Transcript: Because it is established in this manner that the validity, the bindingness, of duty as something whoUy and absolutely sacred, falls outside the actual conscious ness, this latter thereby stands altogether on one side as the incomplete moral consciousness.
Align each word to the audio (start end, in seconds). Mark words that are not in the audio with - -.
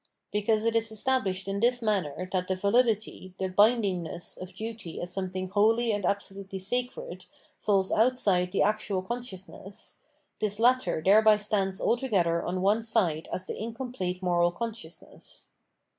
Because 0.31 0.63
it 0.65 0.75
is 0.75 0.89
established 0.91 1.47
in 1.47 1.59
this 1.59 1.79
manner 1.79 2.27
that 2.33 2.47
the 2.47 2.55
validity, 2.55 3.35
the 3.37 3.49
bindingness, 3.49 4.35
of 4.35 4.55
duty 4.55 4.99
as 4.99 5.13
something 5.13 5.49
whoUy 5.49 5.93
and 5.93 6.07
absolutely 6.07 6.57
sacred, 6.57 7.25
falls 7.59 7.91
outside 7.91 8.51
the 8.51 8.63
actual 8.63 9.03
conscious 9.03 9.47
ness, 9.47 9.99
this 10.39 10.57
latter 10.59 11.03
thereby 11.05 11.37
stands 11.37 11.79
altogether 11.79 12.41
on 12.43 12.63
one 12.63 12.81
side 12.81 13.29
as 13.31 13.45
the 13.45 13.55
incomplete 13.61 14.23
moral 14.23 14.51
consciousness. 14.51 15.49